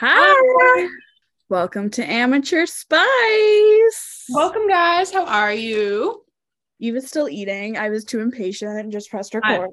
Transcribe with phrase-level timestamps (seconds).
[0.00, 0.88] Hi.
[1.48, 4.26] Welcome to Amateur Spice.
[4.28, 5.12] Welcome, guys.
[5.12, 6.22] How are you?
[6.78, 7.76] Eve's still eating.
[7.76, 9.70] I was too impatient and just pressed record.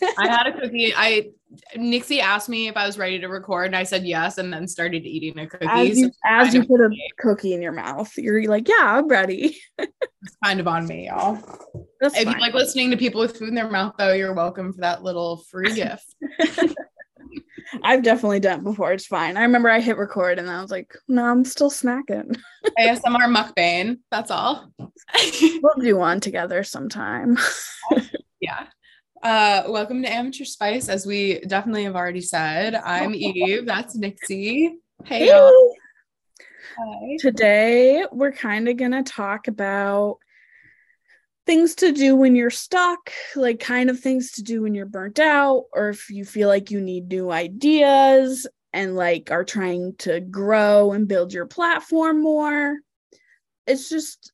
[0.00, 0.94] I, I had a cookie.
[0.96, 1.28] I
[1.76, 4.66] Nyxie asked me if I was ready to record, and I said yes, and then
[4.66, 5.66] started eating a cookie.
[5.68, 6.88] As you, so as you put a
[7.18, 11.38] cookie in your mouth, you're like, "Yeah, I'm ready." it's kind of on me, y'all.
[12.00, 12.32] That's if fine.
[12.32, 15.02] you like listening to people with food in their mouth, though, you're welcome for that
[15.02, 16.14] little free gift.
[17.82, 18.92] I've definitely done it before.
[18.92, 19.36] It's fine.
[19.36, 22.38] I remember I hit record and I was like, no, I'm still snacking.
[22.78, 23.98] ASMR mukbang.
[24.10, 24.72] That's all.
[24.78, 27.36] we'll do one together sometime.
[28.40, 28.66] yeah.
[29.22, 30.88] Uh, welcome to Amateur Spice.
[30.88, 33.66] As we definitely have already said, I'm Eve.
[33.66, 34.70] That's Nyxie.
[35.04, 35.50] Hey, hey.
[36.78, 37.16] Hi.
[37.18, 40.18] Today, we're kind of going to talk about
[41.46, 45.18] things to do when you're stuck, like kind of things to do when you're burnt
[45.18, 50.20] out, or if you feel like you need new ideas and like are trying to
[50.20, 52.76] grow and build your platform more.
[53.66, 54.32] It's just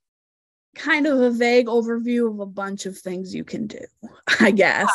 [0.74, 3.84] kind of a vague overview of a bunch of things you can do,
[4.40, 4.90] I guess.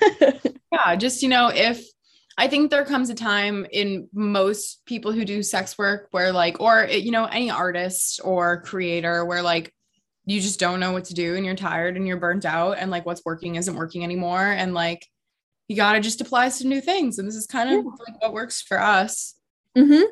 [0.72, 1.84] yeah, just, you know, if
[2.36, 6.60] I think there comes a time in most people who do sex work where, like,
[6.60, 9.73] or, eh, you know, any artist or creator where, like,
[10.26, 12.90] you just don't know what to do and you're tired and you're burnt out and
[12.90, 14.40] like what's working isn't working anymore.
[14.40, 15.06] And like
[15.68, 17.18] you got to just apply some new things.
[17.18, 17.90] And this is kind of yeah.
[18.06, 19.34] like what works for us.
[19.76, 20.04] Mm-hmm.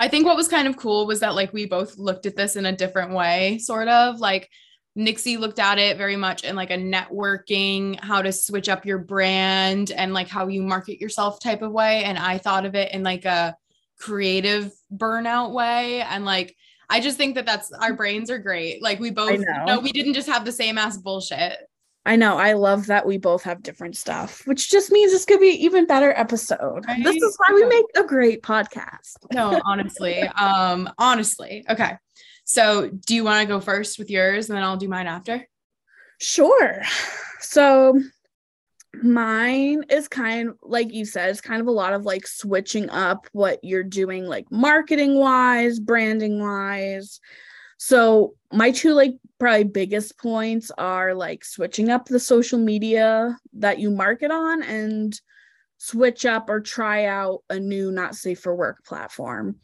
[0.00, 2.56] i think what was kind of cool was that like we both looked at this
[2.56, 4.20] in a different way sort of.
[4.20, 4.48] Like
[4.98, 8.96] nyxie looked at it very much in like a networking how to switch up your
[8.96, 12.04] brand and like how you market yourself type of way.
[12.04, 13.54] And i thought of it in like a
[13.98, 16.00] creative burnout way.
[16.00, 16.56] And like
[16.88, 18.82] I just think that that's our brains are great.
[18.82, 19.64] Like we both know.
[19.64, 21.58] know we didn't just have the same ass bullshit.
[22.06, 22.38] I know.
[22.38, 25.56] I love that we both have different stuff, which just means this could be an
[25.56, 26.86] even better episode.
[26.86, 27.02] Right?
[27.02, 29.16] This is why we make a great podcast.
[29.32, 30.20] no, honestly.
[30.40, 31.64] um, honestly.
[31.68, 31.96] Okay.
[32.44, 35.44] So do you want to go first with yours and then I'll do mine after?
[36.20, 36.82] Sure.
[37.40, 38.00] So
[39.02, 42.88] mine is kind of like you said it's kind of a lot of like switching
[42.90, 47.20] up what you're doing like marketing wise branding wise
[47.78, 53.78] so my two like probably biggest points are like switching up the social media that
[53.78, 55.20] you market on and
[55.78, 59.56] switch up or try out a new not safe for work platform.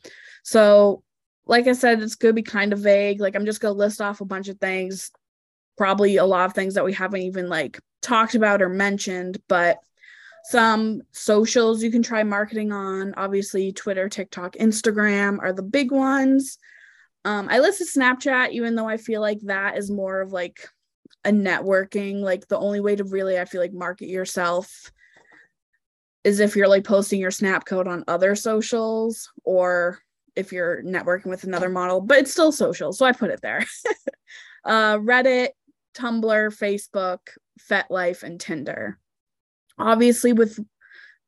[0.42, 1.02] So
[1.46, 3.20] like i said it's going to be kind of vague.
[3.20, 5.10] Like i'm just going to list off a bunch of things
[5.78, 9.78] probably a lot of things that we haven't even like talked about or mentioned, but
[10.44, 13.14] some socials you can try marketing on.
[13.16, 16.58] Obviously, Twitter, TikTok, Instagram are the big ones.
[17.24, 20.68] Um, I listed Snapchat, even though I feel like that is more of like
[21.24, 22.20] a networking.
[22.20, 24.90] Like the only way to really, I feel like, market yourself
[26.24, 29.98] is if you're like posting your snap code on other socials or
[30.34, 32.92] if you're networking with another model, but it's still social.
[32.92, 33.64] So I put it there.
[34.64, 35.50] uh, Reddit,
[35.94, 37.18] Tumblr, Facebook,
[37.60, 38.98] FetLife, and Tinder.
[39.78, 40.58] Obviously, with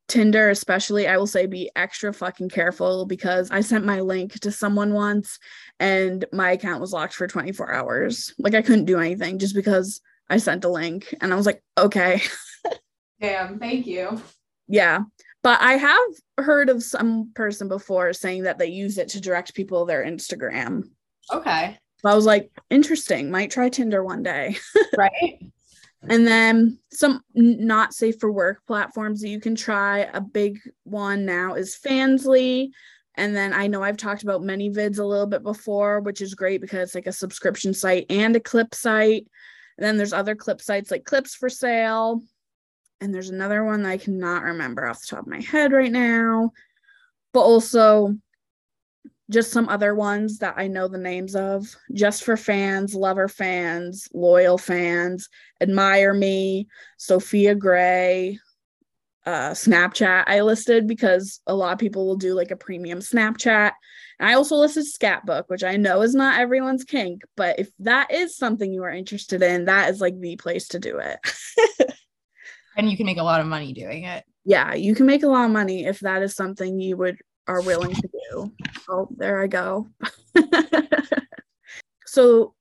[0.07, 4.51] Tinder, especially, I will say be extra fucking careful because I sent my link to
[4.51, 5.39] someone once
[5.81, 8.35] and my account was locked for 24 hours.
[8.39, 11.63] Like, I couldn't do anything just because I sent a link and I was like,
[11.79, 12.21] okay.
[13.21, 14.21] Damn, thank you.
[14.69, 15.01] Yeah.
[15.43, 16.01] But I have
[16.39, 20.85] heard of some person before saying that they use it to direct people their Instagram.
[21.33, 21.79] Okay.
[22.05, 23.31] I was like, interesting.
[23.31, 24.57] Might try Tinder one day.
[24.99, 25.39] right.
[26.09, 30.01] And then some not safe for work platforms that you can try.
[30.13, 32.71] A big one now is Fansly.
[33.17, 36.61] And then I know I've talked about ManyVids a little bit before, which is great
[36.61, 39.27] because it's like a subscription site and a clip site.
[39.79, 42.23] And then there's other clip sites like Clips for Sale.
[43.01, 45.93] And there's another one that I cannot remember off the top of my head right
[45.93, 46.51] now.
[47.33, 48.17] But also
[49.31, 51.67] just some other ones that I know the names of.
[51.93, 55.29] Just for fans, lover fans, loyal fans,
[55.61, 56.69] admire me,
[56.99, 58.39] Sofia Gray,
[59.27, 60.25] uh, Snapchat.
[60.27, 63.73] I listed because a lot of people will do like a premium Snapchat.
[64.19, 68.13] And I also listed Scatbook, which I know is not everyone's kink, but if that
[68.13, 71.19] is something you are interested in, that is like the place to do it.
[72.77, 74.25] and you can make a lot of money doing it.
[74.45, 77.63] Yeah, you can make a lot of money if that is something you would are
[77.63, 78.53] willing to do.
[78.89, 79.89] Oh, there I go.
[82.07, 82.55] so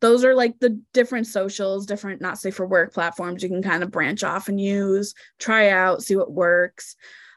[0.00, 3.82] those are like the different socials, different not safe for work platforms you can kind
[3.82, 6.96] of branch off and use, try out, see what works.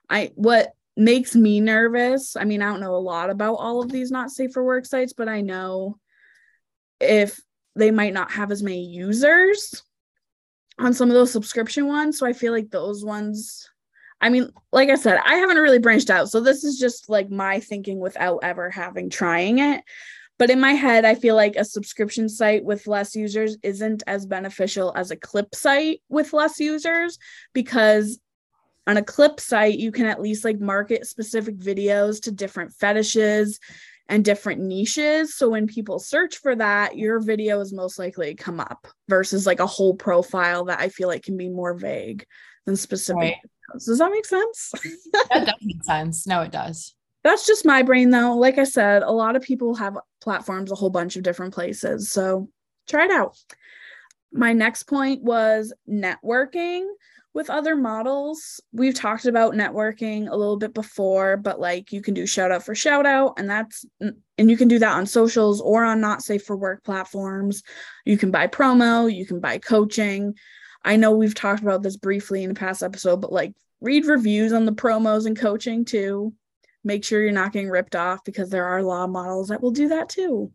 [0.09, 3.91] I what makes me nervous, I mean, I don't know a lot about all of
[3.91, 5.97] these not safe for work sites, but I know
[6.99, 7.39] if
[7.75, 9.83] they might not have as many users
[10.77, 12.17] on some of those subscription ones.
[12.17, 13.69] So I feel like those ones
[14.23, 16.29] I mean, like I said, I haven't really branched out.
[16.29, 19.83] So this is just like my thinking without ever having trying it.
[20.39, 24.25] But in my head, I feel like a subscription site with less users isn't as
[24.25, 27.19] beneficial as a clip site with less users
[27.51, 28.17] because
[28.87, 33.59] on a clip site, you can at least like market specific videos to different fetishes
[34.07, 35.35] and different niches.
[35.35, 39.45] So when people search for that, your video is most likely to come up versus
[39.45, 42.25] like a whole profile that I feel like can be more vague
[42.65, 43.19] than specific.
[43.19, 43.35] Right.
[43.73, 44.71] Does that make sense?
[45.13, 46.27] that does make sense.
[46.27, 46.95] No, it does.
[47.23, 48.35] That's just my brain though.
[48.35, 52.09] Like I said, a lot of people have platforms a whole bunch of different places.
[52.09, 52.49] So
[52.87, 53.37] try it out.
[54.31, 56.87] My next point was networking
[57.33, 62.13] with other models we've talked about networking a little bit before but like you can
[62.13, 65.59] do shout out for shout out and that's and you can do that on socials
[65.59, 67.63] or on not safe for work platforms
[68.05, 70.33] you can buy promo you can buy coaching
[70.83, 74.53] i know we've talked about this briefly in a past episode but like read reviews
[74.53, 76.33] on the promos and coaching too
[76.83, 79.89] make sure you're not getting ripped off because there are law models that will do
[79.89, 80.51] that too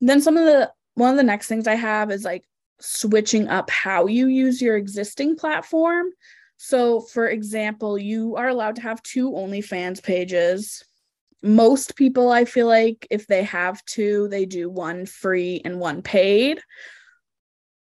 [0.00, 2.44] then some of the one of the next things i have is like
[2.80, 6.06] switching up how you use your existing platform.
[6.56, 10.82] So, for example, you are allowed to have two OnlyFans pages.
[11.42, 16.02] Most people, I feel like, if they have two, they do one free and one
[16.02, 16.60] paid.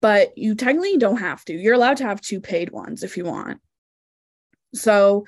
[0.04, 1.54] But you technically don't have to.
[1.54, 3.62] You're allowed to have two paid ones if you want.
[4.76, 5.28] So,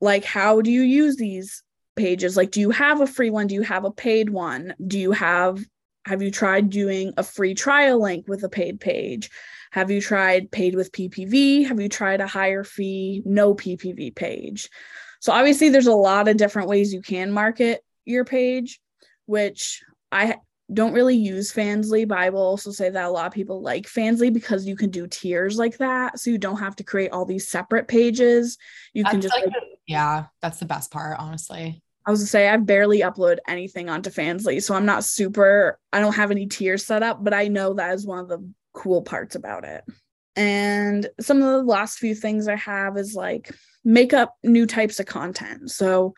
[0.00, 1.64] like, how do you use these
[1.96, 2.36] pages?
[2.36, 3.48] Like, do you have a free one?
[3.48, 4.76] Do you have a paid one?
[4.86, 5.58] Do you have
[6.04, 9.28] have you tried doing a free trial link with a paid page?
[9.72, 11.66] Have you tried paid with PPV?
[11.66, 14.70] Have you tried a higher fee, no PPV page?
[15.18, 18.78] So, obviously, there's a lot of different ways you can market your page,
[19.24, 19.82] which
[20.12, 20.36] I
[20.72, 23.86] don't really use Fansly, but I will also say that a lot of people like
[23.86, 26.18] Fansly because you can do tiers like that.
[26.18, 28.58] So you don't have to create all these separate pages.
[28.92, 29.54] You that's can just, like, like,
[29.86, 31.82] yeah, that's the best part, honestly.
[32.04, 35.78] I was to say I've barely upload anything onto Fansly, so I'm not super.
[35.92, 38.48] I don't have any tiers set up, but I know that is one of the
[38.72, 39.84] cool parts about it.
[40.36, 43.50] And some of the last few things I have is like
[43.84, 45.70] make up new types of content.
[45.70, 46.14] So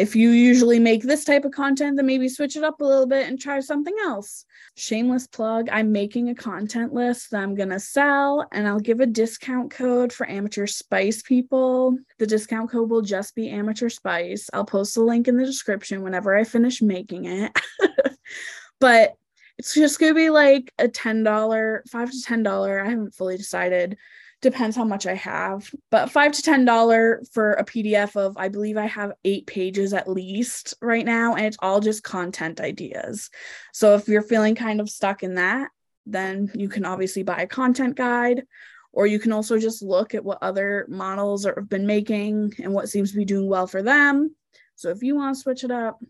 [0.00, 3.06] if you usually make this type of content, then maybe switch it up a little
[3.06, 4.46] bit and try something else.
[4.74, 9.00] Shameless plug I'm making a content list that I'm going to sell, and I'll give
[9.00, 11.98] a discount code for amateur spice people.
[12.18, 14.48] The discount code will just be amateur spice.
[14.54, 17.52] I'll post the link in the description whenever I finish making it.
[18.80, 19.18] but
[19.58, 22.82] it's just going to be like a $10, 5 to $10.
[22.82, 23.98] I haven't fully decided
[24.40, 28.48] depends how much I have, but five to ten dollar for a PDF of I
[28.48, 33.30] believe I have eight pages at least right now, and it's all just content ideas.
[33.72, 35.70] So if you're feeling kind of stuck in that,
[36.06, 38.44] then you can obviously buy a content guide,
[38.92, 42.72] or you can also just look at what other models are, have been making and
[42.72, 44.34] what seems to be doing well for them.
[44.74, 46.00] So if you want to switch it up,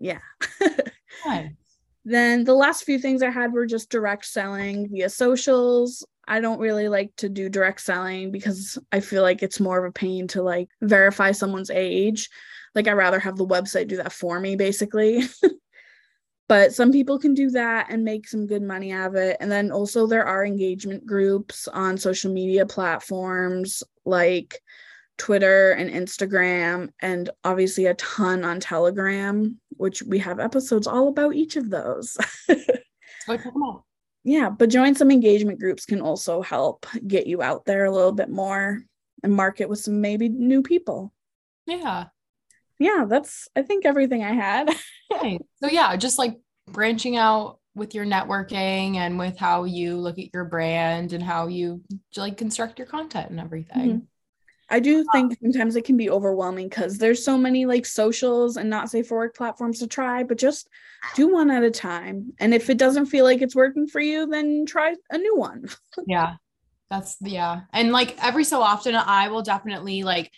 [0.00, 0.20] yeah.
[2.04, 6.60] Then the last few things I had were just direct selling via socials, I don't
[6.60, 10.26] really like to do direct selling because I feel like it's more of a pain
[10.28, 12.30] to like verify someone's age.
[12.74, 15.22] Like I rather have the website do that for me basically.
[16.48, 19.36] but some people can do that and make some good money out of it.
[19.40, 24.60] And then also there are engagement groups on social media platforms like
[25.16, 31.34] Twitter and Instagram and obviously a ton on Telegram, which we have episodes all about
[31.34, 32.16] each of those.
[34.24, 38.12] yeah, but join some engagement groups can also help get you out there a little
[38.12, 38.82] bit more
[39.22, 41.12] and market with some maybe new people.
[41.66, 42.06] Yeah.
[42.78, 44.70] Yeah, that's I think everything I had.
[45.12, 45.40] right.
[45.62, 46.38] So yeah, just like
[46.70, 51.48] branching out with your networking and with how you look at your brand and how
[51.48, 51.82] you
[52.16, 53.88] like construct your content and everything.
[53.88, 54.04] Mm-hmm.
[54.74, 55.08] I do uh-huh.
[55.12, 59.06] think sometimes it can be overwhelming because there's so many like socials and not safe
[59.06, 60.68] for work platforms to try, but just
[61.14, 62.32] do one at a time.
[62.40, 65.68] And if it doesn't feel like it's working for you, then try a new one.
[66.08, 66.34] yeah.
[66.90, 67.60] That's yeah.
[67.72, 70.32] And like every so often I will definitely like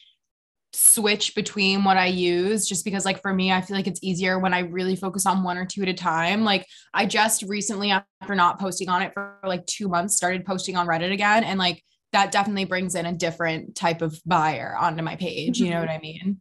[0.74, 4.38] switch between what I use just because like for me I feel like it's easier
[4.38, 6.44] when I really focus on one or two at a time.
[6.44, 10.76] Like I just recently after not posting on it for like 2 months started posting
[10.76, 11.82] on Reddit again and like
[12.16, 15.58] that definitely brings in a different type of buyer onto my page.
[15.58, 15.98] You know what mm-hmm.
[15.98, 16.40] I mean?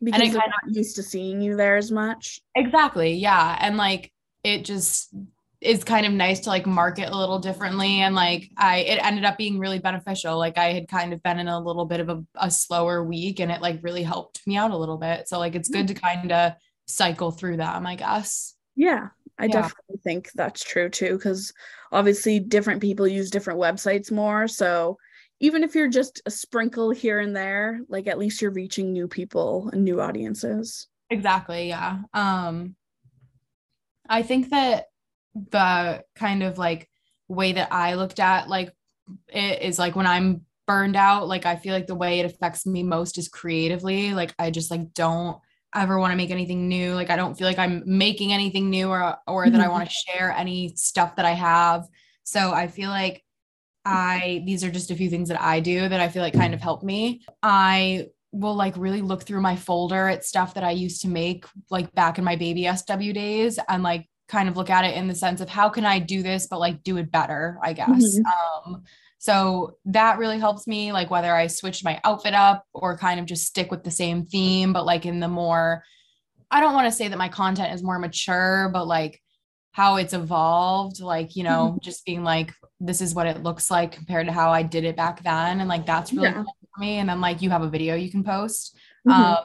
[0.00, 2.40] Because and kind not used to seeing you there as much.
[2.54, 3.14] Exactly.
[3.14, 3.58] Yeah.
[3.60, 4.12] And like
[4.44, 5.12] it just
[5.60, 8.00] is kind of nice to like market a little differently.
[8.00, 10.38] And like I it ended up being really beneficial.
[10.38, 13.40] Like I had kind of been in a little bit of a, a slower week
[13.40, 15.28] and it like really helped me out a little bit.
[15.28, 16.06] So like it's good to mm-hmm.
[16.06, 16.52] kind of
[16.86, 18.54] cycle through them, I guess.
[18.76, 19.08] Yeah.
[19.36, 19.52] I yeah.
[19.62, 21.52] definitely think that's true too, because
[21.90, 24.46] obviously different people use different websites more.
[24.46, 24.98] So
[25.40, 29.06] even if you're just a sprinkle here and there, like at least you're reaching new
[29.06, 30.88] people and new audiences.
[31.10, 31.68] Exactly.
[31.68, 32.00] Yeah.
[32.12, 32.74] Um,
[34.08, 34.86] I think that
[35.34, 36.88] the kind of like
[37.28, 38.72] way that I looked at like
[39.28, 42.66] it is like when I'm burned out, like I feel like the way it affects
[42.66, 44.14] me most is creatively.
[44.14, 45.38] Like I just like don't
[45.74, 46.94] ever want to make anything new.
[46.94, 49.94] Like I don't feel like I'm making anything new or or that I want to
[49.94, 51.86] share any stuff that I have.
[52.24, 53.24] So I feel like
[53.88, 56.52] I these are just a few things that I do that I feel like kind
[56.52, 57.22] of help me.
[57.42, 61.46] I will like really look through my folder at stuff that I used to make
[61.70, 65.08] like back in my baby SW days and like kind of look at it in
[65.08, 67.88] the sense of how can I do this but like do it better, I guess.
[67.88, 68.68] Mm-hmm.
[68.68, 68.82] Um
[69.20, 73.24] so that really helps me like whether I switch my outfit up or kind of
[73.24, 75.82] just stick with the same theme but like in the more
[76.50, 79.22] I don't want to say that my content is more mature but like
[79.72, 81.78] how it's evolved like you know mm-hmm.
[81.82, 84.96] just being like this is what it looks like compared to how I did it
[84.96, 86.34] back then and like that's really yeah.
[86.34, 89.20] cool for me and then like you have a video you can post mm-hmm.
[89.20, 89.44] um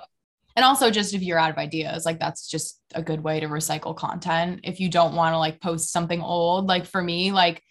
[0.56, 3.48] and also just if you're out of ideas like that's just a good way to
[3.48, 7.62] recycle content if you don't want to like post something old like for me like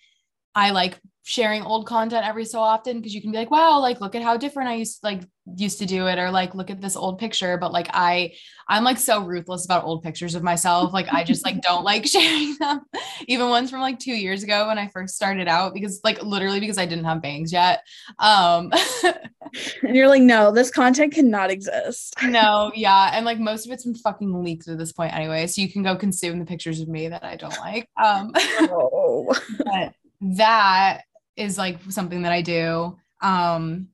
[0.54, 4.00] I like sharing old content every so often because you can be like, wow, like
[4.00, 5.22] look at how different I used like
[5.56, 7.56] used to do it, or like look at this old picture.
[7.56, 8.32] But like I,
[8.68, 10.92] I'm like so ruthless about old pictures of myself.
[10.92, 12.80] Like I just like don't like sharing them,
[13.28, 16.60] even ones from like two years ago when I first started out, because like literally
[16.60, 17.86] because I didn't have bangs yet.
[18.18, 18.72] Um
[19.82, 22.14] and you're like, no, this content cannot exist.
[22.24, 23.10] no, yeah.
[23.12, 25.46] And like most of it's been fucking leaked at this point anyway.
[25.46, 27.88] So you can go consume the pictures of me that I don't like.
[28.02, 29.34] Um oh.
[29.64, 31.02] but that
[31.36, 32.96] is like something that I do.
[33.20, 33.88] Um,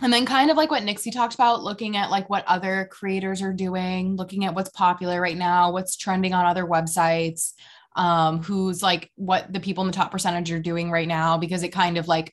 [0.00, 3.42] and then kind of like what Nyxie talked about, looking at like what other creators
[3.42, 7.52] are doing, looking at what's popular right now, what's trending on other websites,
[7.96, 11.64] um, who's like what the people in the top percentage are doing right now, because
[11.64, 12.32] it kind of like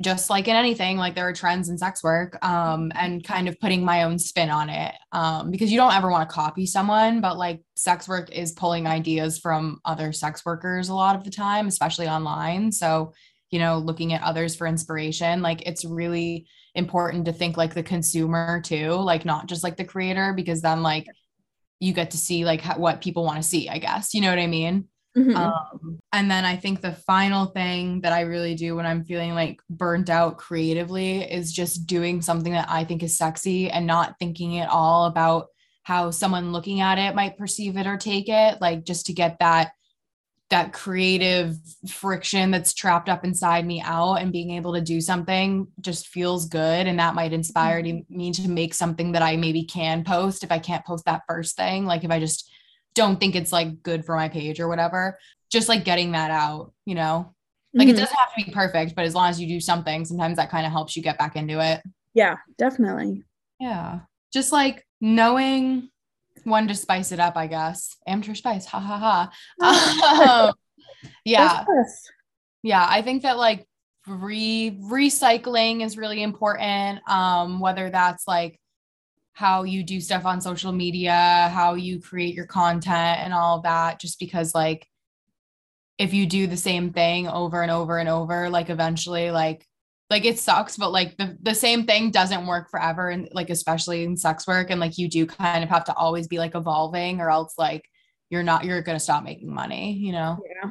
[0.00, 3.58] just like in anything, like there are trends in sex work, um, and kind of
[3.58, 4.94] putting my own spin on it.
[5.10, 8.86] Um, because you don't ever want to copy someone, but like sex work is pulling
[8.86, 12.70] ideas from other sex workers a lot of the time, especially online.
[12.70, 13.12] So,
[13.50, 17.82] you know, looking at others for inspiration, like it's really important to think like the
[17.82, 21.06] consumer too, like not just like the creator, because then like
[21.80, 24.14] you get to see like what people want to see, I guess.
[24.14, 24.88] You know what I mean?
[25.16, 25.36] Mm-hmm.
[25.36, 29.34] Um, and then I think the final thing that I really do when I'm feeling
[29.34, 34.16] like burnt out creatively is just doing something that I think is sexy and not
[34.18, 35.46] thinking at all about
[35.82, 39.38] how someone looking at it might perceive it or take it, like just to get
[39.40, 39.72] that
[40.50, 45.68] that creative friction that's trapped up inside me out and being able to do something
[45.80, 48.16] just feels good and that might inspire mm-hmm.
[48.16, 51.56] me to make something that I maybe can post if I can't post that first
[51.56, 52.50] thing like if I just
[52.98, 55.18] don't think it's like good for my page or whatever.
[55.50, 57.32] Just like getting that out, you know?
[57.72, 57.96] Like mm-hmm.
[57.96, 60.50] it doesn't have to be perfect, but as long as you do something, sometimes that
[60.50, 61.80] kind of helps you get back into it.
[62.12, 63.24] Yeah, definitely.
[63.60, 64.00] Yeah.
[64.32, 65.90] Just like knowing
[66.48, 67.96] when to spice it up, I guess.
[68.06, 68.66] Amateur spice.
[68.66, 70.48] Ha ha ha.
[70.48, 70.54] um,
[71.24, 71.64] yeah.
[72.62, 72.86] Yeah.
[72.88, 73.66] I think that like
[74.06, 77.00] re recycling is really important.
[77.08, 78.58] Um, whether that's like
[79.32, 84.00] how you do stuff on social media, how you create your content and all that,
[84.00, 84.86] just because like
[85.98, 89.64] if you do the same thing over and over and over, like eventually like
[90.10, 93.10] like it sucks, but like the, the same thing doesn't work forever.
[93.10, 94.70] And like especially in sex work.
[94.70, 97.84] And like you do kind of have to always be like evolving or else like
[98.30, 100.38] you're not you're gonna stop making money, you know?
[100.62, 100.70] Yeah.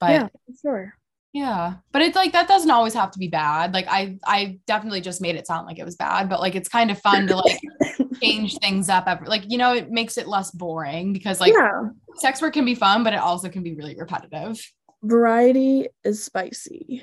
[0.00, 0.28] But yeah,
[0.62, 0.94] sure.
[1.32, 1.74] Yeah.
[1.92, 3.74] But it's like that doesn't always have to be bad.
[3.74, 6.68] Like I I definitely just made it sound like it was bad, but like it's
[6.68, 7.60] kind of fun to like
[8.22, 11.82] change things up every like you know it makes it less boring because like yeah.
[12.14, 14.58] sex work can be fun, but it also can be really repetitive.
[15.02, 17.02] Variety is oh, spicy.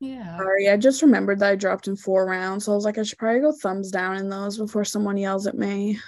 [0.00, 0.36] yeah.
[0.36, 2.64] Sorry, I just remembered that I dropped in four rounds.
[2.64, 5.46] So I was like, I should probably go thumbs down in those before someone yells
[5.46, 5.98] at me.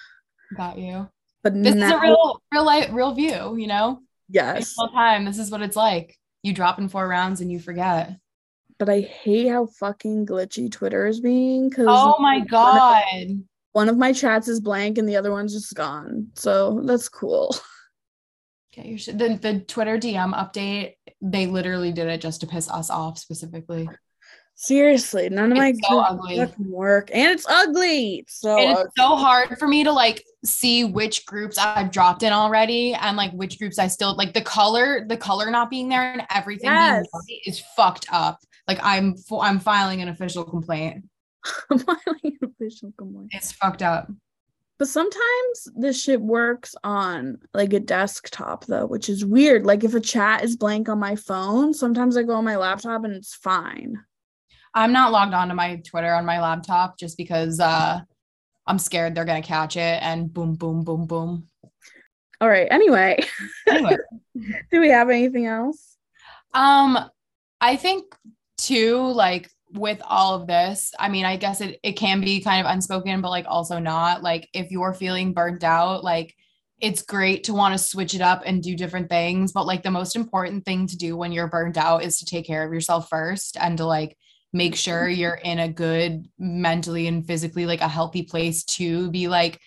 [0.56, 1.08] Got you.
[1.42, 4.00] But this now- is a real real life real view, you know?
[4.28, 4.74] Yes.
[4.78, 5.24] All time.
[5.24, 8.16] This is what it's like you drop in four rounds and you forget.
[8.78, 11.68] But I hate how fucking glitchy Twitter is being.
[11.68, 13.04] Because oh my god,
[13.72, 16.28] one of my chats is blank and the other one's just gone.
[16.34, 17.54] So that's cool.
[18.72, 20.94] Okay, you should the the Twitter DM update.
[21.20, 23.88] They literally did it just to piss us off specifically.
[24.54, 28.16] Seriously, none of it's my so work, and it's ugly.
[28.16, 28.92] It's so and it's ugly.
[28.96, 33.32] so hard for me to like see which groups I've dropped in already, and like
[33.32, 34.34] which groups I still like.
[34.34, 37.06] The color, the color not being there, and everything yes.
[37.46, 38.38] is fucked up.
[38.68, 41.06] Like I'm, I'm filing an official complaint.
[41.68, 41.86] filing
[42.22, 43.30] an official complaint.
[43.32, 44.10] It's fucked up.
[44.80, 49.66] But sometimes this shit works on like a desktop though, which is weird.
[49.66, 53.04] Like if a chat is blank on my phone, sometimes I go on my laptop
[53.04, 54.02] and it's fine.
[54.72, 58.00] I'm not logged on to my Twitter on my laptop just because uh
[58.66, 61.48] I'm scared they're gonna catch it and boom, boom, boom, boom.
[62.40, 62.68] All right.
[62.70, 63.18] Anyway,
[63.68, 63.98] Anyway,
[64.72, 65.98] do we have anything else?
[66.54, 66.98] um,
[67.60, 68.14] I think
[68.56, 72.64] too, like with all of this, I mean, I guess it it can be kind
[72.64, 74.22] of unspoken, but like also not.
[74.22, 76.34] Like if you're feeling burnt out, like
[76.80, 79.90] it's great to want to switch it up and do different things, but like the
[79.90, 83.08] most important thing to do when you're burnt out is to take care of yourself
[83.08, 84.16] first and to like
[84.52, 85.20] make sure mm-hmm.
[85.20, 89.60] you're in a good mentally and physically like a healthy place to be like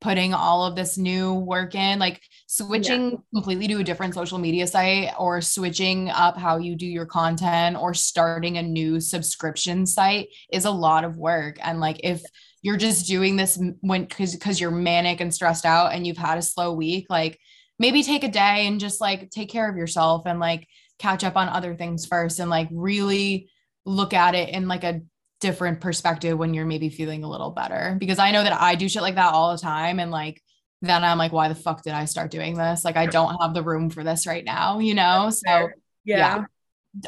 [0.00, 4.66] putting all of this new work in like switching completely to a different social media
[4.66, 10.28] site or switching up how you do your content or starting a new subscription site
[10.52, 11.58] is a lot of work.
[11.62, 12.22] And like if
[12.62, 16.38] you're just doing this when because because you're manic and stressed out and you've had
[16.38, 17.38] a slow week like
[17.78, 20.66] maybe take a day and just like take care of yourself and like
[20.98, 23.48] catch up on other things first and like really
[23.86, 25.00] look at it in like a
[25.40, 28.88] different perspective when you're maybe feeling a little better because I know that I do
[28.88, 30.42] shit like that all the time and like
[30.82, 33.54] then I'm like why the fuck did I start doing this like I don't have
[33.54, 35.68] the room for this right now you know so
[36.04, 36.44] Yeah.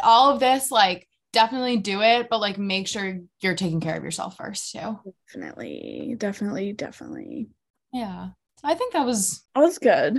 [0.03, 4.05] all of this like definitely do it but like make sure you're taking care of
[4.05, 4.99] yourself first too
[5.33, 6.15] Definitely.
[6.19, 6.73] Definitely.
[6.73, 7.49] Definitely.
[7.93, 8.29] yeah
[8.65, 10.19] I think that was That was good.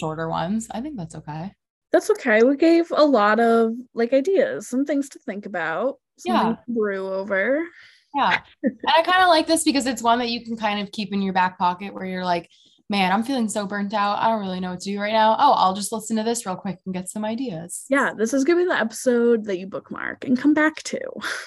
[0.00, 1.52] shorter ones I think that's okay
[1.92, 2.42] That's okay.
[2.42, 6.56] We gave a lot of like ideas, some things to think about, Yeah.
[6.68, 7.64] brew over.
[8.14, 8.40] Yeah.
[8.62, 11.12] and I kind of like this because it's one that you can kind of keep
[11.12, 12.48] in your back pocket where you're like,
[12.88, 14.18] man, I'm feeling so burnt out.
[14.18, 15.34] I don't really know what to do right now.
[15.38, 17.86] Oh, I'll just listen to this real quick and get some ideas.
[17.88, 21.00] Yeah, this is gonna be the episode that you bookmark and come back to.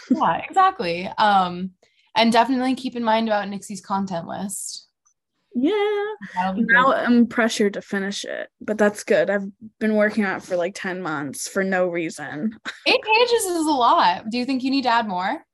[0.10, 1.08] Yeah, exactly.
[1.20, 1.72] Um,
[2.16, 4.85] and definitely keep in mind about Nyxie's content list.
[5.56, 6.04] Yeah.
[6.36, 6.92] Now.
[6.92, 9.30] I'm pressured to finish it, but that's good.
[9.30, 9.48] I've
[9.80, 12.58] been working on it for like 10 months for no reason.
[12.86, 14.30] Eight pages is a lot.
[14.30, 15.46] Do you think you need to add more?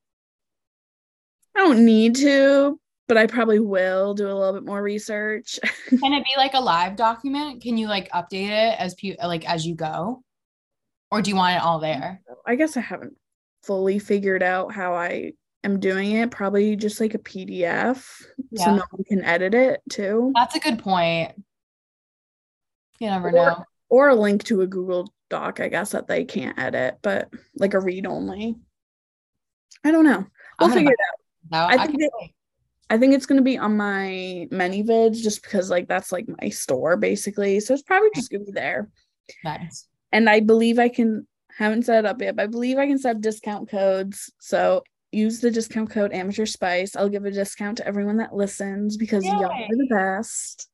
[1.55, 5.60] I don't need to, but I probably will do a little bit more research.
[5.89, 7.62] Can it be like a live document?
[7.62, 10.23] Can you like update it as pe- like as you go?
[11.12, 12.21] Or do you want it all there?
[12.47, 13.13] I guess I haven't
[13.62, 16.32] fully figured out how I am doing it.
[16.32, 18.04] Probably just like a PDF
[18.56, 20.32] so no one can edit it too.
[20.36, 21.34] That's a good point.
[23.00, 23.65] You never Or- know.
[23.89, 27.74] Or a link to a Google Doc, I guess, that they can't edit, but like
[27.74, 28.56] a read only.
[29.84, 30.26] I don't know.
[30.60, 30.97] We'll figure it
[31.52, 32.32] No, I I, think it-
[32.89, 36.95] I think it's gonna be on my ManyVids just because like that's like my store
[36.97, 37.60] basically.
[37.60, 38.89] So it's probably just gonna be there.
[39.43, 39.88] Nice.
[40.12, 42.97] And I believe I can haven't set it up yet, but I believe I can
[42.97, 44.32] set up discount codes.
[44.39, 46.95] So use the discount code amateur spice.
[46.95, 50.69] I'll give a discount to everyone that listens because y'all are the best.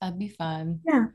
[0.00, 0.80] That'd be fun.
[0.86, 1.06] Yeah.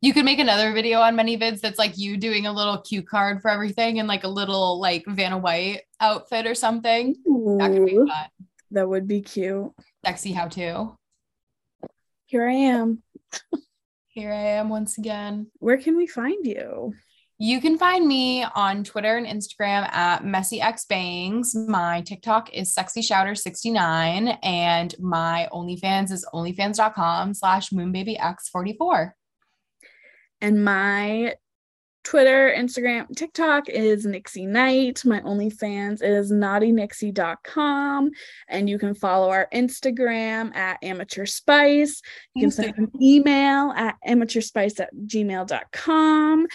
[0.00, 3.40] You could make another video on ManyVids that's like you doing a little cue card
[3.42, 7.14] for everything and like a little like Vanna White outfit or something.
[7.58, 8.28] That could be fun.
[8.72, 9.72] that would be cute.
[10.04, 10.96] Sexy how to.
[12.26, 13.02] Here I am.
[14.08, 15.48] Here I am once again.
[15.58, 16.94] Where can we find you?
[17.38, 21.68] You can find me on Twitter and Instagram at MessyXBangs.
[21.68, 29.10] My TikTok is SexyShouter69 and my OnlyFans is OnlyFans.com slash MoonBabyX44.
[30.40, 31.34] And my
[32.04, 35.04] Twitter, Instagram, TikTok is Nyxie Knight.
[35.04, 38.10] My OnlyFans is naughtynixie.com.
[38.48, 42.00] And you can follow our Instagram at amateur spice.
[42.34, 46.46] You can send an email at amateurspice at gmail.com.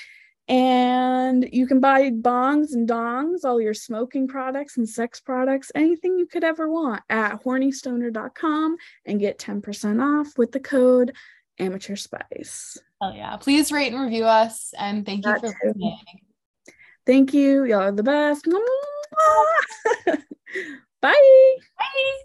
[0.51, 6.19] And you can buy bongs and dongs, all your smoking products and sex products, anything
[6.19, 11.13] you could ever want at hornystoner.com and get 10% off with the code
[11.57, 12.77] amateur spice.
[13.01, 13.37] Hell yeah.
[13.37, 14.73] Please rate and review us.
[14.77, 15.53] And thank you for too.
[15.57, 15.99] listening.
[17.05, 17.63] Thank you.
[17.63, 18.45] Y'all are the best.
[21.01, 21.13] Bye.
[21.79, 22.21] Bye.